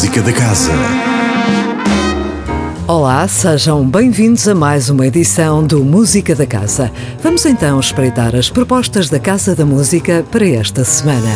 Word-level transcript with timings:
Música 0.00 0.22
da 0.22 0.32
Casa. 0.32 0.72
Olá, 2.88 3.28
sejam 3.28 3.86
bem-vindos 3.86 4.48
a 4.48 4.54
mais 4.54 4.88
uma 4.88 5.06
edição 5.06 5.62
do 5.62 5.84
Música 5.84 6.34
da 6.34 6.46
Casa. 6.46 6.90
Vamos 7.22 7.44
então 7.44 7.78
espreitar 7.78 8.34
as 8.34 8.48
propostas 8.48 9.10
da 9.10 9.20
Casa 9.20 9.54
da 9.54 9.66
Música 9.66 10.24
para 10.30 10.48
esta 10.48 10.86
semana. 10.86 11.28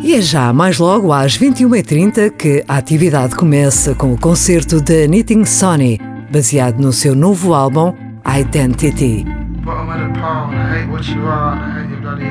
E 0.00 0.14
é 0.14 0.20
já 0.22 0.52
mais 0.52 0.78
logo 0.78 1.12
às 1.12 1.36
21h30 1.36 2.30
que 2.30 2.64
a 2.68 2.76
atividade 2.76 3.34
começa 3.34 3.92
com 3.92 4.12
o 4.12 4.20
concerto 4.20 4.80
de 4.80 5.08
Knitting 5.08 5.44
Sonny, 5.44 6.00
baseado 6.30 6.78
no 6.78 6.92
seu 6.92 7.16
novo 7.16 7.52
álbum 7.52 7.92
Identity. 8.24 9.26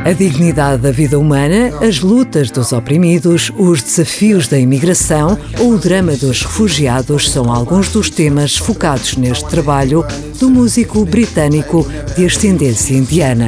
A 0.06 0.14
dignidade 0.14 0.82
da 0.82 0.92
vida 0.92 1.18
humana, 1.18 1.72
as 1.82 2.00
lutas 2.00 2.52
dos 2.52 2.72
oprimidos, 2.72 3.52
os 3.58 3.82
desafios 3.82 4.48
da 4.48 4.58
imigração 4.58 5.38
ou 5.60 5.74
o 5.74 5.80
drama 5.80 6.16
dos 6.16 6.44
refugiados 6.44 7.30
são 7.32 7.52
alguns 7.52 7.90
dos 7.90 8.10
temas 8.10 8.56
focados 8.56 9.18
neste 9.18 9.48
trabalho 9.50 10.06
do 10.40 10.50
músico 10.50 11.04
britânico 11.06 11.86
de 12.16 12.26
ascendência 12.26 12.96
indiana. 12.96 13.48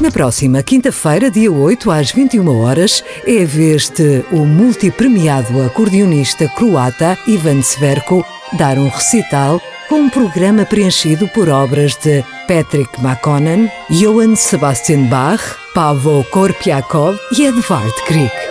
Na 0.00 0.10
próxima 0.10 0.62
quinta-feira, 0.62 1.30
dia 1.30 1.52
8, 1.52 1.90
às 1.90 2.10
21 2.10 2.62
horas, 2.62 3.04
é 3.26 3.42
a 3.42 3.46
vez 3.46 3.90
de 3.90 4.24
o 4.32 4.46
multipremiado 4.46 5.62
acordeonista 5.62 6.48
croata 6.48 7.18
Ivan 7.26 7.60
Sverko 7.60 8.24
dar 8.52 8.78
um 8.78 8.88
recital 8.88 9.60
com 9.88 9.96
um 9.96 10.08
programa 10.08 10.64
preenchido 10.64 11.28
por 11.28 11.48
obras 11.48 11.96
de 11.96 12.24
Patrick 12.46 13.00
McConnon, 13.00 13.68
Johann 13.90 14.36
Sebastian 14.36 15.04
Bach, 15.04 15.42
Pavo 15.74 16.24
Korpiakov 16.30 17.18
e 17.36 17.46
Edvard 17.46 17.94
Grieg. 18.06 18.49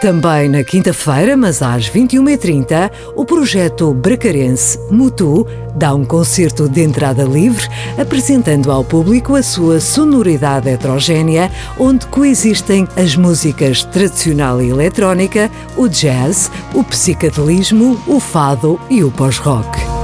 Também 0.00 0.48
na 0.48 0.62
quinta-feira, 0.62 1.36
mas 1.36 1.60
às 1.60 1.90
21h30, 1.90 2.88
o 3.16 3.24
projeto 3.24 3.92
bracarense 3.92 4.78
Mutu 4.92 5.44
dá 5.74 5.92
um 5.92 6.04
concerto 6.04 6.68
de 6.68 6.82
entrada 6.82 7.24
livre, 7.24 7.68
apresentando 7.98 8.70
ao 8.70 8.84
público 8.84 9.34
a 9.34 9.42
sua 9.42 9.80
sonoridade 9.80 10.68
heterogénea, 10.68 11.50
onde 11.76 12.06
coexistem 12.06 12.86
as 12.96 13.16
músicas 13.16 13.82
tradicional 13.82 14.62
e 14.62 14.70
eletrónica, 14.70 15.50
o 15.76 15.88
jazz, 15.88 16.48
o 16.74 16.84
psicadelismo, 16.84 18.00
o 18.06 18.20
fado 18.20 18.80
e 18.88 19.02
o 19.02 19.10
pós-rock. 19.10 19.97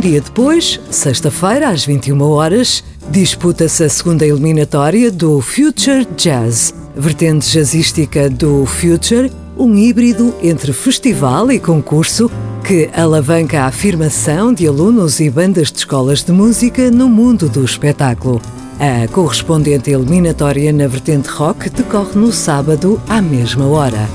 Um 0.00 0.08
dia 0.08 0.22
depois, 0.22 0.80
sexta-feira, 0.90 1.68
às 1.68 1.84
21 1.84 2.22
horas, 2.22 2.82
disputa-se 3.10 3.84
a 3.84 3.88
segunda 3.90 4.24
eliminatória 4.24 5.10
do 5.10 5.42
Future 5.42 6.08
Jazz, 6.16 6.72
vertente 6.96 7.52
jazzística 7.52 8.30
do 8.30 8.64
Future, 8.64 9.30
um 9.58 9.76
híbrido 9.76 10.34
entre 10.42 10.72
festival 10.72 11.52
e 11.52 11.58
concurso 11.58 12.30
que 12.64 12.88
alavanca 12.94 13.60
a 13.60 13.66
afirmação 13.66 14.54
de 14.54 14.66
alunos 14.66 15.20
e 15.20 15.28
bandas 15.28 15.70
de 15.70 15.80
escolas 15.80 16.24
de 16.24 16.32
música 16.32 16.90
no 16.90 17.06
mundo 17.06 17.46
do 17.46 17.62
espetáculo. 17.62 18.40
A 18.78 19.06
correspondente 19.08 19.90
eliminatória 19.90 20.72
na 20.72 20.86
vertente 20.86 21.28
rock 21.28 21.68
decorre 21.68 22.18
no 22.18 22.32
sábado 22.32 22.98
à 23.06 23.20
mesma 23.20 23.66
hora. 23.66 24.08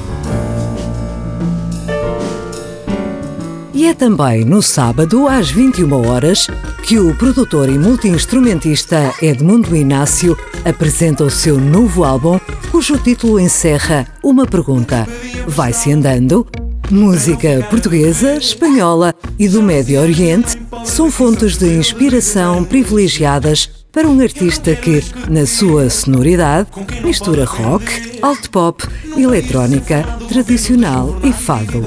E 3.76 3.88
é 3.88 3.94
também 3.94 4.46
no 4.46 4.62
sábado, 4.62 5.28
às 5.28 5.52
21 5.52 6.08
horas, 6.08 6.48
que 6.82 6.98
o 6.98 7.14
produtor 7.14 7.68
e 7.68 7.78
multiinstrumentista 7.78 9.14
Edmundo 9.22 9.76
Inácio 9.76 10.38
apresenta 10.64 11.26
o 11.26 11.30
seu 11.30 11.60
novo 11.60 12.06
álbum, 12.06 12.40
cujo 12.72 12.98
título 12.98 13.38
encerra 13.38 14.08
uma 14.24 14.48
pergunta: 14.48 15.06
Vai-se 15.46 15.92
andando? 15.92 16.48
Música 16.90 17.68
portuguesa, 17.70 18.38
espanhola 18.38 19.14
e 19.38 19.50
do 19.50 19.62
Médio 19.62 20.00
Oriente 20.00 20.58
são 20.86 21.12
fontes 21.12 21.58
de 21.58 21.68
inspiração 21.74 22.64
privilegiadas 22.64 23.70
para 23.92 24.08
um 24.08 24.22
artista 24.22 24.74
que, 24.74 25.04
na 25.30 25.46
sua 25.46 25.90
sonoridade, 25.90 26.70
mistura 27.04 27.44
rock, 27.44 28.20
alt 28.22 28.48
pop, 28.50 28.88
eletrónica, 29.18 30.04
tradicional 30.30 31.20
e 31.24 31.34
fado. 31.34 31.86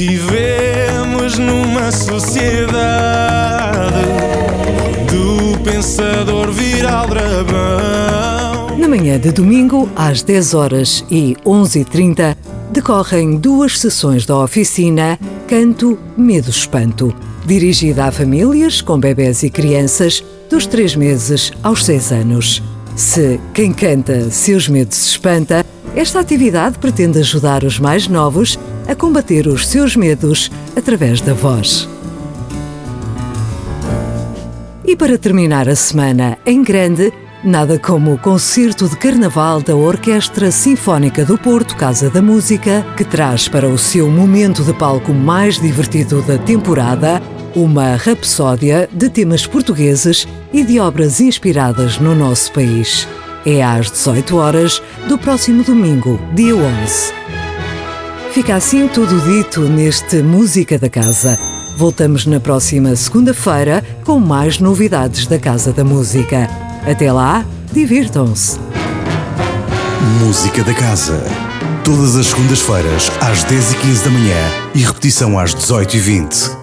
Vivemos 0.00 1.36
numa 1.36 1.92
sociedade 1.92 2.48
do 5.10 5.60
pensador 5.62 6.50
viral 6.50 7.06
dragão. 7.06 8.78
Na 8.78 8.88
manhã 8.88 9.20
de 9.20 9.30
domingo, 9.30 9.90
às 9.94 10.22
10 10.22 10.54
horas 10.54 11.04
e 11.10 11.36
11h30, 11.44 12.34
decorrem 12.72 13.36
duas 13.36 13.78
sessões 13.78 14.24
da 14.24 14.38
oficina 14.38 15.18
Canto 15.46 15.98
Medo 16.16 16.48
Espanto, 16.48 17.14
dirigida 17.44 18.06
a 18.06 18.10
famílias 18.10 18.80
com 18.80 18.98
bebés 18.98 19.42
e 19.42 19.50
crianças 19.50 20.24
dos 20.48 20.66
3 20.66 20.96
meses 20.96 21.52
aos 21.62 21.84
6 21.84 22.12
anos. 22.12 22.62
Se 22.96 23.38
quem 23.52 23.70
canta 23.70 24.30
seus 24.30 24.66
medos 24.66 25.08
espanta, 25.08 25.62
esta 25.94 26.20
atividade 26.20 26.78
pretende 26.78 27.18
ajudar 27.18 27.64
os 27.64 27.78
mais 27.78 28.06
novos 28.06 28.58
a 28.88 28.94
combater 28.94 29.46
os 29.46 29.66
seus 29.66 29.96
medos 29.96 30.50
através 30.76 31.20
da 31.20 31.34
voz. 31.34 31.88
E 34.84 34.96
para 34.96 35.18
terminar 35.18 35.68
a 35.68 35.76
semana 35.76 36.38
em 36.44 36.62
grande, 36.62 37.12
nada 37.44 37.78
como 37.78 38.14
o 38.14 38.18
concerto 38.18 38.88
de 38.88 38.96
carnaval 38.96 39.62
da 39.62 39.74
Orquestra 39.76 40.50
Sinfónica 40.50 41.24
do 41.24 41.38
Porto 41.38 41.76
Casa 41.76 42.10
da 42.10 42.20
Música, 42.20 42.84
que 42.96 43.04
traz 43.04 43.48
para 43.48 43.68
o 43.68 43.78
seu 43.78 44.08
momento 44.10 44.62
de 44.62 44.72
palco 44.74 45.12
mais 45.12 45.60
divertido 45.60 46.22
da 46.22 46.38
temporada 46.38 47.22
uma 47.54 47.96
rapsódia 47.96 48.88
de 48.92 49.08
temas 49.08 49.46
portugueses 49.46 50.26
e 50.52 50.64
de 50.64 50.78
obras 50.78 51.20
inspiradas 51.20 51.98
no 51.98 52.14
nosso 52.14 52.52
país. 52.52 53.06
É 53.44 53.62
às 53.62 53.90
18 53.90 54.36
horas 54.36 54.82
do 55.08 55.16
próximo 55.16 55.64
domingo, 55.64 56.20
dia 56.34 56.54
11. 56.54 57.12
Fica 58.32 58.54
assim 58.54 58.86
tudo 58.86 59.18
dito 59.20 59.62
neste 59.62 60.22
Música 60.22 60.78
da 60.78 60.90
Casa. 60.90 61.38
Voltamos 61.76 62.26
na 62.26 62.38
próxima 62.38 62.94
segunda-feira 62.94 63.82
com 64.04 64.20
mais 64.20 64.60
novidades 64.60 65.26
da 65.26 65.38
Casa 65.38 65.72
da 65.72 65.82
Música. 65.82 66.48
Até 66.86 67.10
lá, 67.10 67.44
divirtam-se. 67.72 68.58
Música 70.20 70.62
da 70.62 70.74
Casa. 70.74 71.24
Todas 71.82 72.16
as 72.16 72.26
segundas-feiras, 72.26 73.10
às 73.20 73.42
10h15 73.44 74.04
da 74.04 74.10
manhã 74.10 74.36
e 74.74 74.80
repetição 74.80 75.38
às 75.38 75.54
18h20. 75.54 76.59